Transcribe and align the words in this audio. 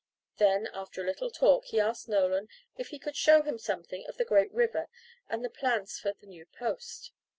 Then 0.37 0.67
after 0.73 1.03
a 1.03 1.05
little 1.05 1.29
talk 1.29 1.65
he 1.65 1.79
asked 1.79 2.09
Nolan 2.09 2.47
if 2.75 2.87
he 2.87 2.97
could 2.97 3.15
show 3.15 3.43
him 3.43 3.59
something 3.59 4.03
of 4.07 4.17
the 4.17 4.25
great 4.25 4.51
river 4.51 4.87
and 5.29 5.45
the 5.45 5.49
plans 5.51 5.99
for 5.99 6.11
the 6.11 6.25
new 6.25 6.47
post. 6.47 7.11